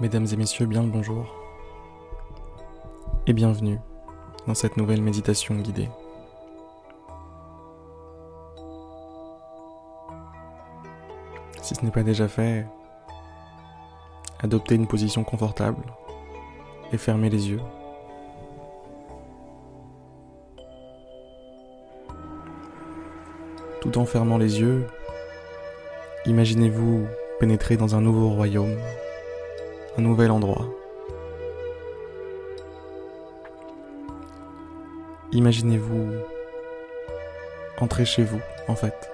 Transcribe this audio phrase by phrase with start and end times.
[0.00, 1.26] Mesdames et messieurs, bien le bonjour
[3.26, 3.80] et bienvenue
[4.46, 5.88] dans cette nouvelle méditation guidée.
[11.60, 12.64] Si ce n'est pas déjà fait,
[14.38, 15.82] adoptez une position confortable
[16.92, 17.60] et fermez les yeux.
[23.80, 24.86] Tout en fermant les yeux,
[26.24, 27.04] imaginez-vous
[27.40, 28.78] pénétrer dans un nouveau royaume
[29.98, 30.64] un nouvel endroit.
[35.32, 36.12] Imaginez-vous
[37.80, 39.10] entrer chez vous, en fait.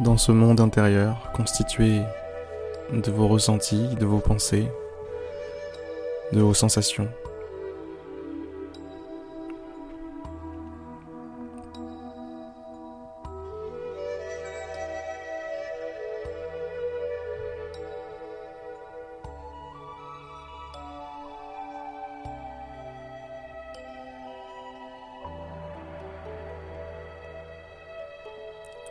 [0.00, 2.00] Dans ce monde intérieur constitué
[2.92, 4.66] de vos ressentis, de vos pensées,
[6.32, 7.08] de vos sensations.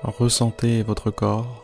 [0.03, 1.63] Ressentez votre corps.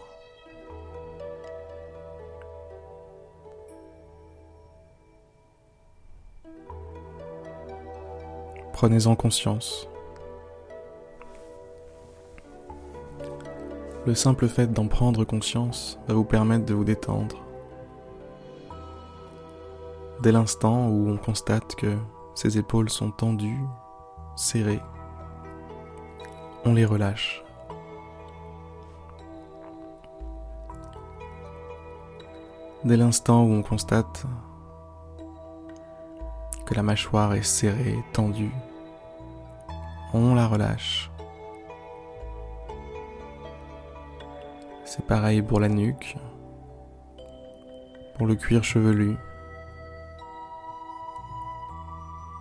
[8.71, 9.89] Prenez-en conscience.
[14.05, 17.43] Le simple fait d'en prendre conscience va vous permettre de vous détendre.
[20.21, 21.97] Dès l'instant où on constate que
[22.35, 23.59] ses épaules sont tendues,
[24.37, 24.81] serrées,
[26.63, 27.43] on les relâche.
[32.85, 34.25] Dès l'instant où on constate
[36.66, 38.53] que la mâchoire est serrée, tendue,
[40.13, 41.12] on la relâche.
[44.85, 46.16] C'est pareil pour la nuque,
[48.16, 49.17] pour le cuir chevelu,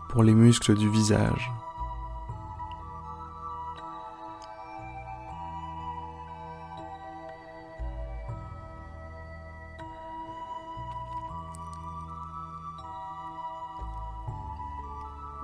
[0.09, 1.51] pour les muscles du visage.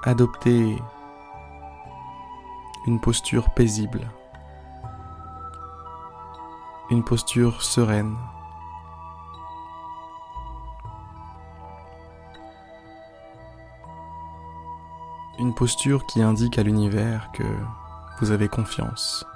[0.07, 0.83] Adopter
[2.87, 4.07] une posture paisible,
[6.91, 8.15] une posture sereine.
[15.39, 17.43] Une posture qui indique à l'univers que
[18.21, 19.27] vous avez confiance.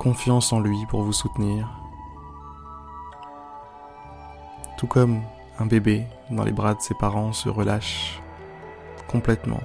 [0.00, 1.68] Confiance en lui pour vous soutenir.
[4.76, 5.22] Tout comme
[5.60, 8.21] un bébé dans les bras de ses parents se relâche
[9.12, 9.60] complètement,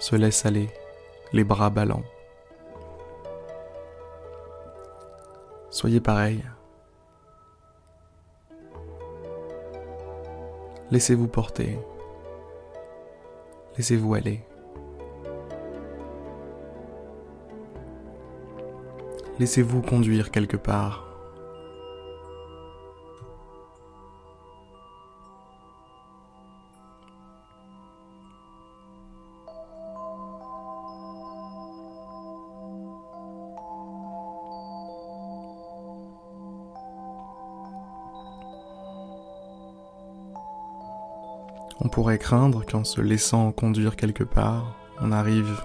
[0.00, 0.70] se laisse aller,
[1.34, 2.02] les bras ballants.
[5.68, 6.42] Soyez pareil.
[10.90, 11.78] Laissez-vous porter.
[13.76, 14.40] Laissez-vous aller.
[19.38, 21.13] Laissez-vous conduire quelque part.
[41.80, 45.60] On pourrait craindre qu'en se laissant conduire quelque part, on arrive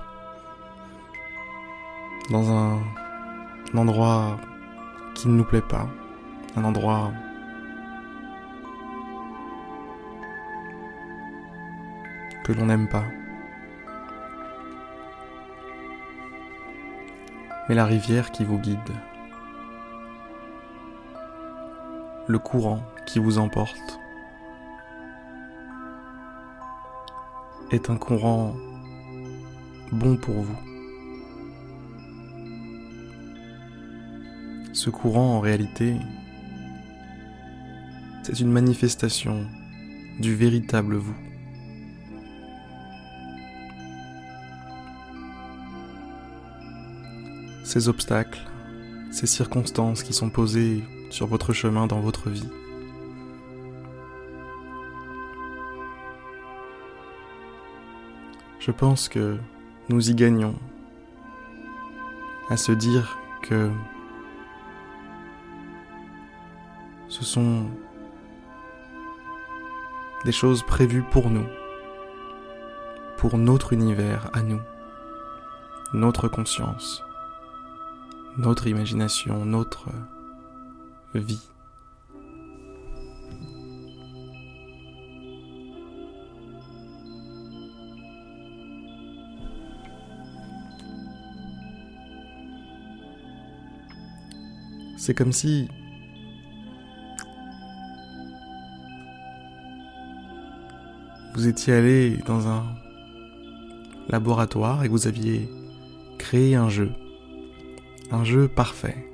[2.31, 2.80] dans un,
[3.75, 4.40] endroit
[5.14, 5.88] qui ne nous plaît pas,
[6.56, 7.12] un endroit
[12.44, 13.06] que l'on n'aime pas.
[17.68, 18.80] Mais la rivière qui vous guide,
[22.28, 24.00] le courant qui vous emporte,
[27.71, 28.56] est un courant
[29.92, 30.57] bon pour vous.
[34.74, 35.95] Ce courant, en réalité,
[38.24, 39.45] c'est une manifestation
[40.19, 41.16] du véritable vous.
[47.63, 48.39] Ces obstacles,
[49.12, 52.50] ces circonstances qui sont posées sur votre chemin dans votre vie,
[58.69, 59.36] je pense que
[59.89, 60.54] nous y gagnons
[62.50, 63.71] à se dire que
[67.07, 67.66] ce sont
[70.24, 71.48] des choses prévues pour nous,
[73.18, 74.62] pour notre univers à nous,
[75.95, 77.04] notre conscience,
[78.38, 79.88] notre imagination, notre
[81.16, 81.42] vie.
[95.00, 95.69] C'est comme si
[101.34, 102.66] vous étiez allé dans un
[104.10, 105.50] laboratoire et vous aviez
[106.18, 106.92] créé un jeu.
[108.12, 109.10] Un jeu parfait.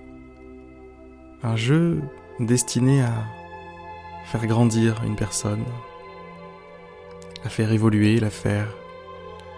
[1.43, 2.01] Un jeu
[2.39, 3.13] destiné à
[4.25, 5.63] faire grandir une personne,
[7.43, 8.75] la faire évoluer, la faire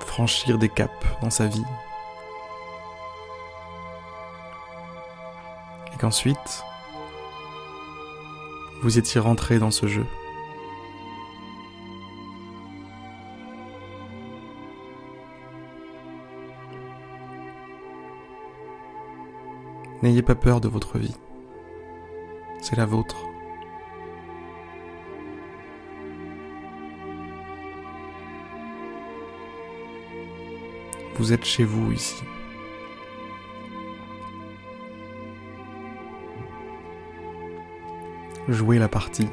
[0.01, 1.63] franchir des caps dans sa vie.
[5.99, 6.63] Qu'ensuite,
[8.83, 10.05] vous étiez rentré dans ce jeu.
[20.03, 21.15] N'ayez pas peur de votre vie.
[22.61, 23.17] C'est la vôtre.
[31.15, 32.23] Vous êtes chez vous ici.
[38.49, 39.27] Jouez la partie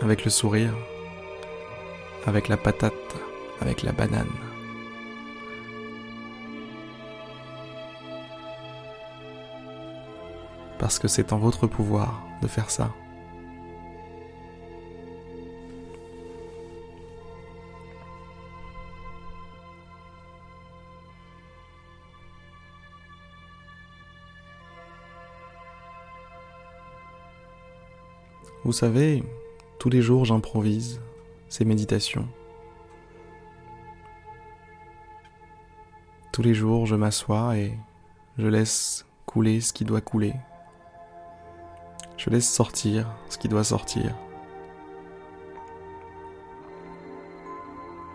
[0.00, 0.74] avec le sourire,
[2.26, 2.94] avec la patate,
[3.60, 4.26] avec la banane.
[10.78, 12.90] parce que c'est en votre pouvoir de faire ça.
[28.64, 29.22] Vous savez,
[29.78, 31.00] tous les jours j'improvise
[31.48, 32.28] ces méditations.
[36.32, 37.72] Tous les jours je m'assois et
[38.36, 40.34] je laisse couler ce qui doit couler.
[42.16, 44.14] Je laisse sortir ce qui doit sortir.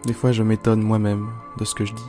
[0.06, 2.04] Des fois, je m'étonne moi-même de ce que je dis.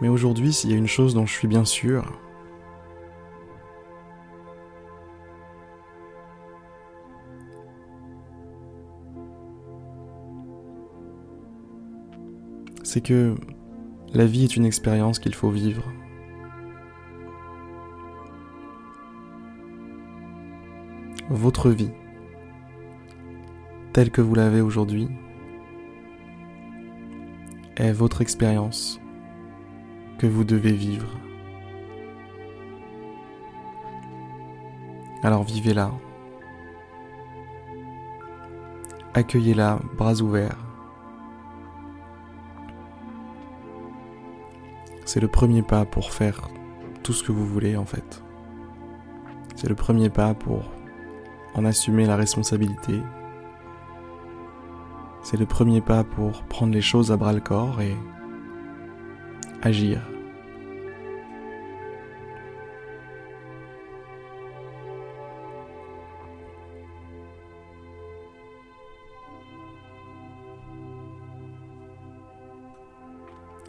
[0.00, 2.20] Mais aujourd'hui, s'il y a une chose dont je suis bien sûr,
[12.84, 13.34] c'est que
[14.14, 15.84] la vie est une expérience qu'il faut vivre.
[21.28, 21.90] Votre vie,
[23.92, 25.08] telle que vous l'avez aujourd'hui,
[27.76, 29.00] est votre expérience
[30.18, 31.08] que vous devez vivre.
[35.22, 35.90] Alors vivez-la.
[39.14, 40.58] Accueillez-la bras ouverts.
[45.04, 46.48] C'est le premier pas pour faire
[47.02, 48.22] tout ce que vous voulez en fait.
[49.56, 50.70] C'est le premier pas pour
[51.54, 53.00] en assumer la responsabilité.
[55.22, 57.96] C'est le premier pas pour prendre les choses à bras le corps et
[59.62, 60.00] agir.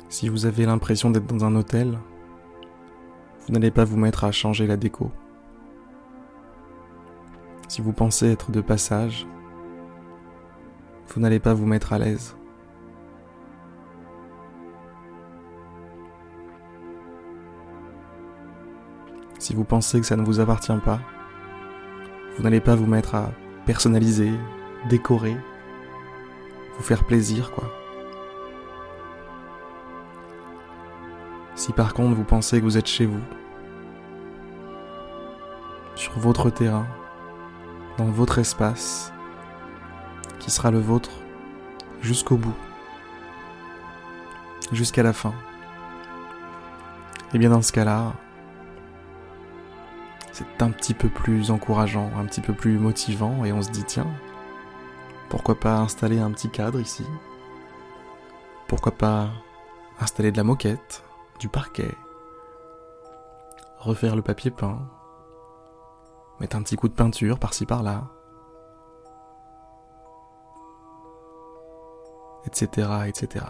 [0.10, 1.98] Si vous avez l'impression d'être dans un hôtel,
[3.48, 5.12] vous n'allez pas vous mettre à changer la déco.
[7.68, 9.28] Si vous pensez être de passage,
[11.08, 12.36] vous n'allez pas vous mettre à l'aise.
[19.40, 21.00] Si vous pensez que ça ne vous appartient pas,
[22.36, 23.32] vous n'allez pas vous mettre à
[23.66, 24.34] personnaliser,
[24.90, 25.38] décorer,
[26.76, 27.64] vous faire plaisir, quoi.
[31.56, 33.22] Si par contre vous pensez que vous êtes chez vous,
[35.96, 36.88] sur votre terrain,
[37.98, 39.14] dans votre espace,
[40.40, 41.12] qui sera le vôtre
[42.02, 42.56] jusqu'au bout,
[44.74, 45.34] jusqu'à la fin,
[47.32, 48.14] et eh bien dans ce cas-là,
[50.40, 53.84] c'est un petit peu plus encourageant, un petit peu plus motivant, et on se dit
[53.84, 54.08] tiens,
[55.28, 57.06] pourquoi pas installer un petit cadre ici?
[58.70, 59.30] Pourquoi pas
[60.00, 61.04] installer de la moquette
[61.42, 61.92] du parquet,
[63.80, 64.80] refaire le papier peint,
[66.40, 68.08] mettre un petit coup de peinture par-ci par-là,
[72.46, 73.46] etc., etc.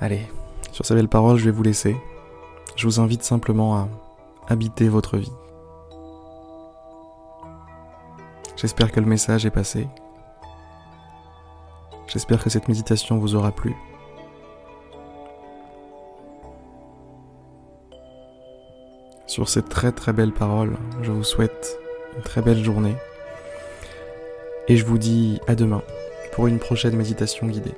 [0.00, 0.28] Allez,
[0.72, 1.96] sur ces belles paroles, je vais vous laisser.
[2.76, 3.88] Je vous invite simplement à
[4.48, 5.32] habiter votre vie.
[8.56, 9.88] J'espère que le message est passé.
[12.06, 13.74] J'espère que cette méditation vous aura plu.
[19.26, 21.78] Sur ces très très belles paroles, je vous souhaite
[22.14, 22.96] une très belle journée
[24.68, 25.82] et je vous dis à demain
[26.32, 27.74] pour une prochaine méditation guidée.